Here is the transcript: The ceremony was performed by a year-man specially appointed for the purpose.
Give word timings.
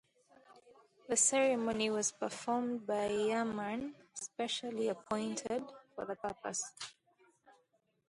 The 1.09 1.15
ceremony 1.15 1.91
was 1.91 2.11
performed 2.11 2.87
by 2.87 3.03
a 3.05 3.13
year-man 3.27 3.93
specially 4.15 4.87
appointed 4.87 5.63
for 5.93 6.05
the 6.05 6.15
purpose. 6.15 6.63